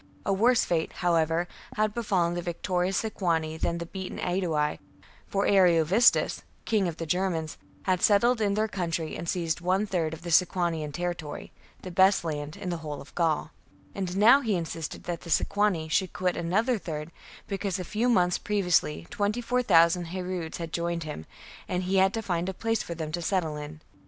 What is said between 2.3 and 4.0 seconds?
the victorious Sequani than the